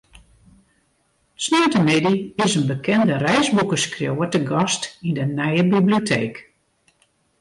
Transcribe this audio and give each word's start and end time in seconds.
Sneontemiddei 1.45 2.33
is 2.43 2.53
in 2.59 2.65
bekende 2.71 3.15
reisboekeskriuwer 3.25 4.29
te 4.31 4.41
gast 4.51 4.83
yn 5.07 5.15
de 5.17 5.25
nije 5.37 5.63
biblioteek. 5.73 6.35